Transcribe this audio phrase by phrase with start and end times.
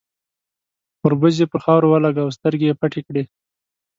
[1.03, 3.23] ،وربوز يې پر خاورو ولګاوه، سترګې يې پټې کړې.